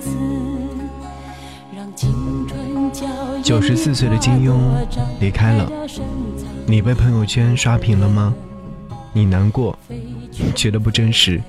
[3.43, 4.53] 九十四岁的金庸
[5.19, 5.69] 离开了，
[6.65, 8.33] 你被朋友圈刷屏了吗？
[9.13, 9.77] 你难过，
[10.55, 11.41] 觉得不真实，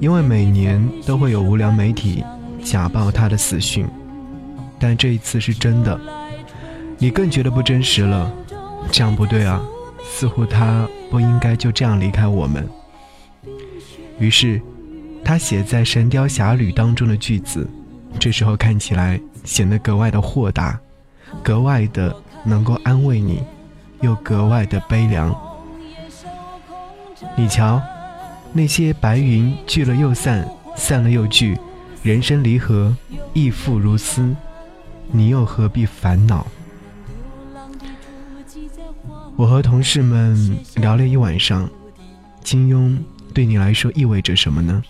[0.00, 2.24] 因为每年都会有无良媒体
[2.64, 3.86] 假报他的死讯，
[4.78, 5.98] 但这一次是真的，
[6.98, 8.32] 你更觉得不真实了，
[8.90, 9.62] 这样不对啊，
[10.02, 12.68] 似乎他不应该就这样离开我们。
[14.18, 14.60] 于是，
[15.24, 17.68] 他写在《神雕侠侣》当中的句子，
[18.20, 20.78] 这时候看起来显得格外的豁达。
[21.42, 23.42] 格外的能够安慰你，
[24.02, 25.34] 又格外的悲凉。
[27.34, 27.80] 你瞧，
[28.52, 31.58] 那些白云聚了又散，散了又聚，
[32.02, 32.94] 人生离合，
[33.32, 34.36] 亦复如斯。
[35.12, 36.46] 你又何必烦恼？
[39.36, 41.70] 我和同事们聊了一晚上，
[42.42, 42.98] 金庸
[43.32, 44.82] 对你来说意味着什么呢？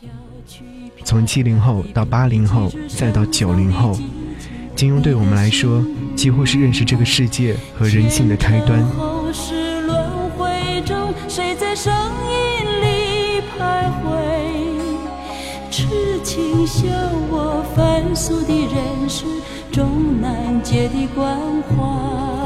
[1.05, 3.97] 从七零后到八零后，再到九零后。
[4.77, 5.85] 金庸对我们来说，
[6.17, 8.83] 几乎是认识这个世界和人性的开端。
[8.87, 14.11] 后世轮回中，谁在声音里徘徊？
[15.71, 15.85] 痴
[16.25, 16.89] 情笑
[17.31, 19.25] 我凡俗的人世，
[19.71, 22.40] 终难解的关怀。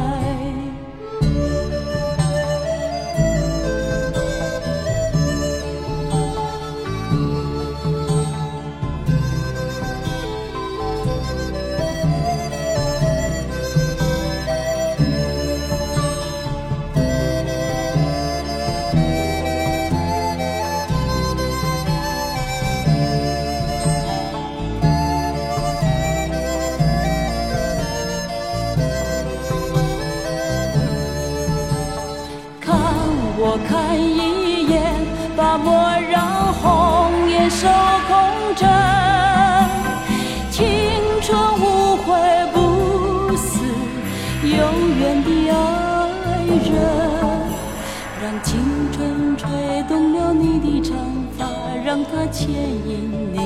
[52.65, 53.37] 牵引你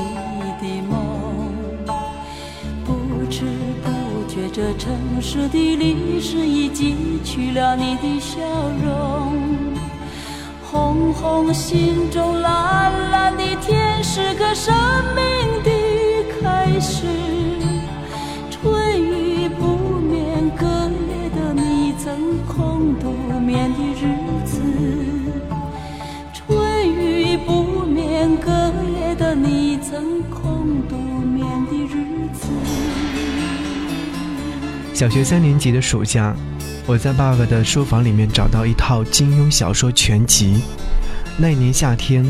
[0.61, 0.95] 的梦。
[2.84, 3.43] 不知
[3.83, 3.89] 不
[4.29, 8.39] 觉，这城市的历史已记取了你的笑
[8.84, 9.34] 容。
[10.71, 14.73] 红红心中，蓝蓝的天，是个生
[15.17, 15.25] 命
[15.65, 15.71] 的
[16.41, 17.05] 开始。
[18.50, 23.88] 春雨不眠，隔夜的你曾空独眠的
[34.98, 36.34] 小学三年级的暑假。
[36.84, 40.60] 我在爸爸的书房里面找到一套金庸小说全集。
[41.36, 42.26] 那年夏天，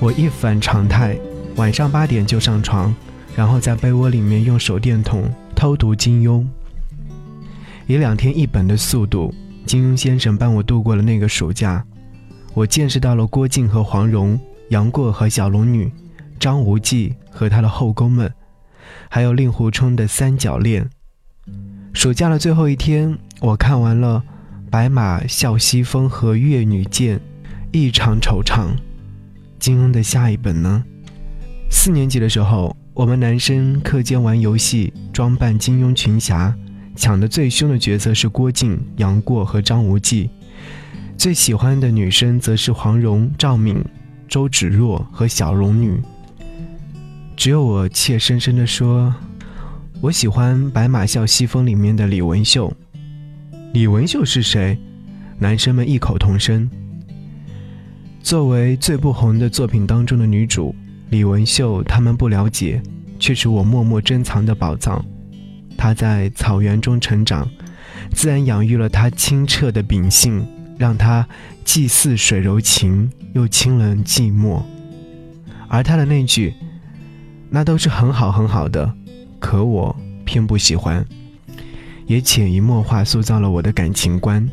[0.00, 1.18] 我一反常态，
[1.56, 2.94] 晚上八点就上床，
[3.36, 6.42] 然后在被窝里面用手电筒偷读金庸。
[7.86, 9.34] 以两天一本的速度，
[9.66, 11.84] 金庸先生帮我度过了那个暑假。
[12.54, 15.92] 我见识到了郭靖和黄蓉、杨过和小龙女、
[16.40, 18.32] 张无忌和他的后宫们，
[19.10, 20.88] 还有令狐冲的三角恋。
[21.98, 23.18] 暑假的最后一天。
[23.40, 24.22] 我看完了
[24.70, 27.18] 《白马啸西风》和《越女剑》，
[27.72, 28.68] 异常惆怅。
[29.58, 30.84] 金庸的下一本呢？
[31.72, 36.54] 四年级的时候，我们男生课间玩游戏，装扮金庸群侠，
[36.94, 40.30] 抢的最凶的角色是郭靖、杨过和张无忌，
[41.16, 43.84] 最喜欢的女生则是黄蓉、赵敏、
[44.28, 46.00] 周芷若和小龙女。
[47.36, 49.12] 只有我怯生生地说
[50.00, 52.72] ：“我喜欢《白马啸西风》里面的李文秀。”
[53.74, 54.78] 李文秀是谁？
[55.40, 56.70] 男生们异口同声。
[58.22, 60.72] 作为最不红的作品当中的女主，
[61.10, 62.80] 李文秀他们不了解，
[63.18, 65.04] 却是我默默珍藏的宝藏。
[65.76, 67.50] 她在草原中成长，
[68.12, 70.46] 自然养育了她清澈的秉性，
[70.78, 71.26] 让她
[71.64, 74.62] 既似水柔情，又清冷寂寞。
[75.66, 76.54] 而她的那句
[77.50, 78.94] “那都是很好很好的”，
[79.38, 79.94] 可我
[80.24, 81.04] 偏不喜欢。
[82.06, 84.48] 也潜移默化塑造了我的感情观。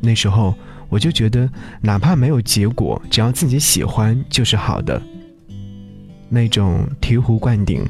[0.00, 0.54] 那时候
[0.88, 1.50] 我就觉得，
[1.80, 5.00] 哪怕没有结果，只要自己喜欢就是好的。
[6.28, 7.84] 那种醍醐灌顶，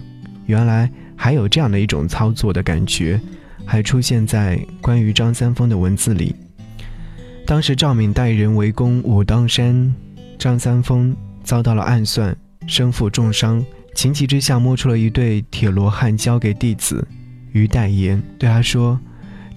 [0.46, 3.20] 原来还有这样的一种操作的感觉，
[3.66, 6.34] 还出现在关于张三丰的文字里。
[7.46, 9.94] 当时赵敏带人围攻武当山，
[10.38, 11.14] 张三丰
[11.44, 12.34] 遭到了暗算，
[12.66, 13.62] 身负重伤，
[14.00, 17.06] 情急之下摸出了一对铁罗汉交给弟子
[17.52, 18.98] 于代言，对他说：“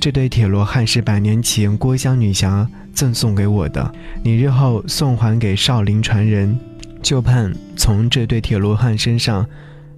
[0.02, 6.60] 这对铁罗汉是百年前郭襄女侠赠送给我的，你日后送还给少林传人，
[7.02, 9.48] 就盼从这对铁罗汉身上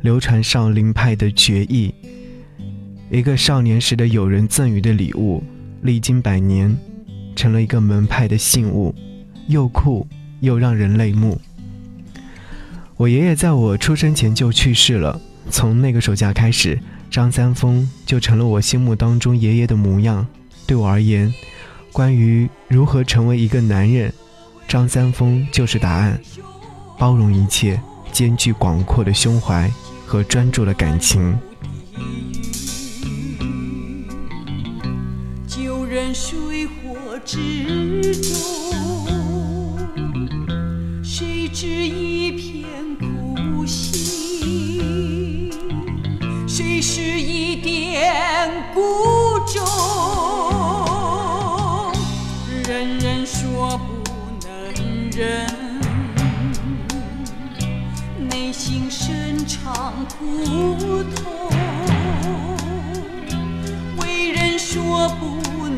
[0.01, 1.92] 流传少林派的绝艺，
[3.09, 5.44] 一个少年时的友人赠予的礼物，
[5.81, 6.77] 历经百年。”
[7.36, 8.94] 成了一个门派的信物，
[9.47, 10.06] 又酷
[10.42, 11.42] 又让人泪目。
[12.97, 15.19] 我爷爷在我出生前就去世了，
[15.50, 16.80] 从那个暑假开始，
[17.12, 20.25] 张三丰就成了我心目当中爷爷的模样。
[20.65, 21.33] 对我而言，
[21.92, 24.13] 关于如何成为一个男人，
[24.65, 26.18] 张三丰就是答案。
[26.97, 27.77] 包容一切，
[28.13, 29.69] 兼具广阔的胸怀
[30.06, 31.38] 和专注的感情。
[35.45, 38.65] 旧人水火之中，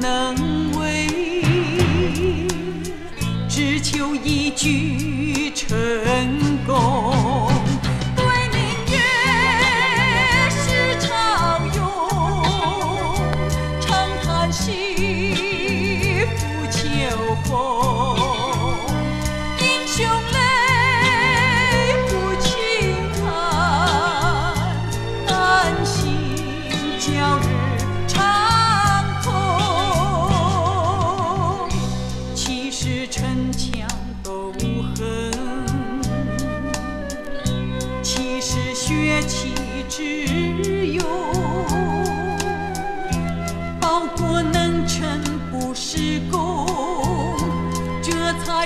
[0.07, 1.43] 能为。
[3.49, 4.96] 只求一句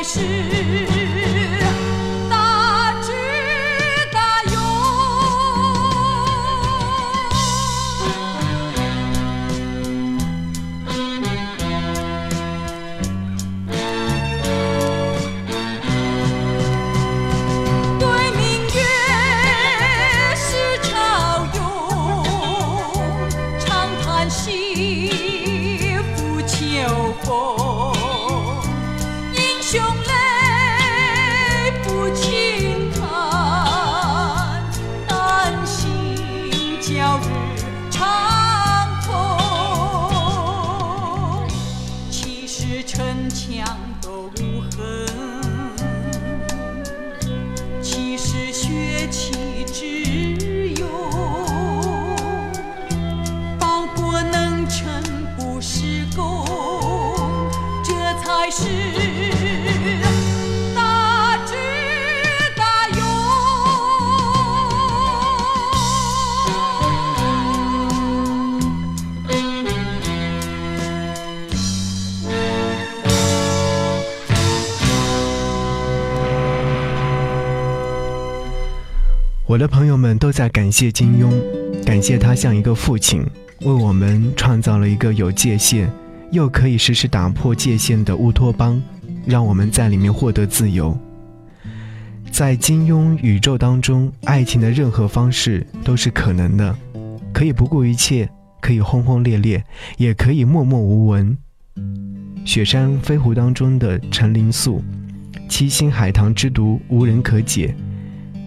[0.03, 0.19] 是
[2.27, 3.11] 大智
[4.11, 4.53] 大勇
[17.99, 18.03] 对
[18.37, 18.41] 明
[18.73, 18.81] 月
[20.35, 20.47] 是
[20.81, 20.89] 潮
[21.53, 21.59] 涌
[23.59, 23.69] 长
[24.01, 26.57] 叹息不秋
[27.21, 27.60] 风。
[79.51, 81.29] 我的朋友们都在感谢金庸，
[81.83, 83.21] 感谢他像一个父亲，
[83.63, 85.91] 为我们创造了一个有界限，
[86.31, 88.81] 又可以实时打破界限的乌托邦，
[89.25, 90.97] 让我们在里面获得自由。
[92.31, 96.73] 在金庸宇宙当中，爱情的任何方式都是可能的，
[97.33, 98.29] 可以不顾一切，
[98.61, 99.61] 可以轰轰烈烈，
[99.97, 101.37] 也可以默默无闻。
[102.45, 104.81] 雪山飞狐当中的陈灵素，
[105.49, 107.75] 七星海棠之毒无人可解，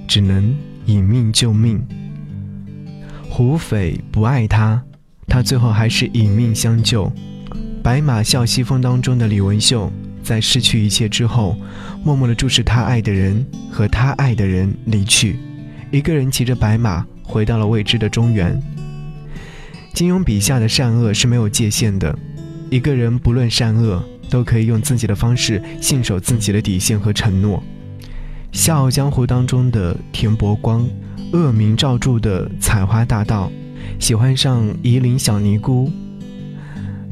[0.08, 0.56] 只能。
[0.86, 1.82] 以命救命，
[3.30, 4.82] 胡斐不爱他，
[5.26, 7.10] 他最后还是以命相救。
[7.82, 11.56] 白马啸西风当中的李文秀，在失去一切之后，
[12.02, 15.38] 默默地注视他爱的人和他爱的人离去，
[15.90, 18.60] 一个人骑着白马回到了未知的中原。
[19.92, 22.18] 金庸笔下的善恶是没有界限的，
[22.70, 27.58] 一个人不论善恶，都可以用自己的方式信守自己的底线和承诺。
[28.54, 30.88] 《笑傲江湖》当中的田伯光，
[31.32, 33.50] 恶名昭著的采花大盗，
[33.98, 35.90] 喜欢上夷陵小尼姑，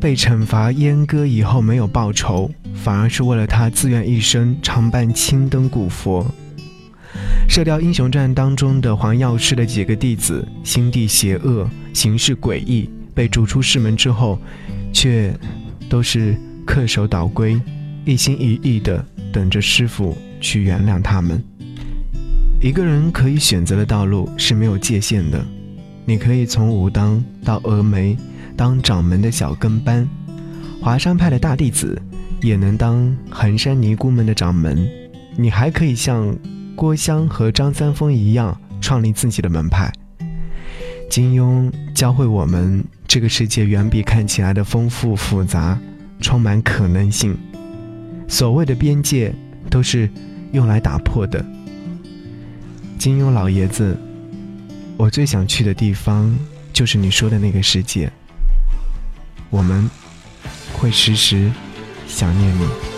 [0.00, 6.24] 被惩罚阉割以后没有报仇，反而是为了他自愿一生常伴青灯古佛。
[7.52, 14.38] 《射雕英雄传》当中的黄药师的几个弟子，心地邪恶，行事诡异，被逐出师门之后，
[14.92, 15.34] 却
[15.88, 17.60] 都是恪守岛规，
[18.04, 21.42] 一心一意的等着师傅去原谅他们。
[22.60, 25.42] 一个人可以选择的道路是没有界限的，
[26.04, 28.14] 你可以从武当到峨眉，
[28.54, 30.04] 当掌门的小跟班；
[30.82, 31.98] 华山派的大弟子，
[32.42, 34.86] 也能当衡山尼姑们的掌门。
[35.38, 36.36] 你还可以像。
[36.74, 39.92] 郭襄和张三丰一样创立自己的门派。
[41.10, 45.78] 金庸教会我们，这个世界远比看起来的丰富复杂，
[46.18, 47.36] 充满可能性。
[48.26, 49.34] 所谓的边界，
[49.68, 50.08] 都是
[50.52, 51.44] 用来打破的。
[52.98, 53.96] 金庸老爷子，
[54.96, 56.32] 我最想去的地方，
[56.72, 58.10] 就是你说的那个世界。
[59.50, 59.90] 我们
[60.72, 61.50] 会时时
[62.06, 62.91] 想念你。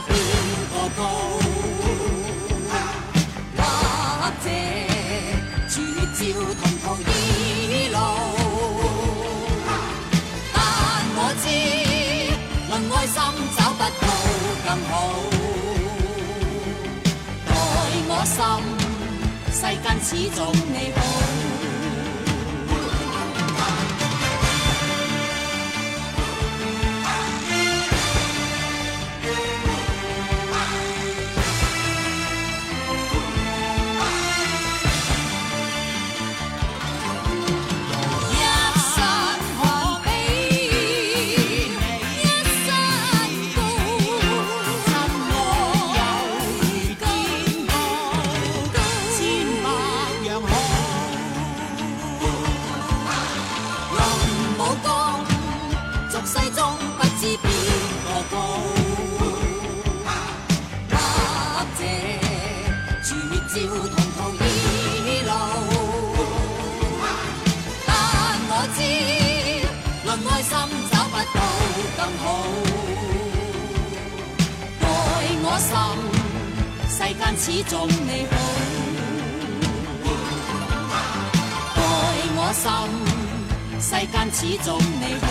[0.00, 0.10] 边
[0.72, 1.00] 个高
[3.56, 4.46] 或者
[5.68, 5.74] 绝
[6.14, 6.20] 招
[6.60, 7.96] 同途异路
[10.52, 10.56] 但
[11.16, 11.44] 我知
[12.68, 13.16] 论爱心
[13.56, 14.04] 找不到
[14.66, 14.92] 更好
[17.46, 17.50] 待
[18.08, 18.36] 我心
[19.52, 20.38] 世间始终
[20.72, 21.35] 你好
[75.56, 75.72] 我心
[76.86, 78.32] 世间始终你好。
[81.76, 81.80] 爱
[82.36, 82.62] 我心
[83.80, 84.68] 世间始终
[85.00, 85.26] 你好。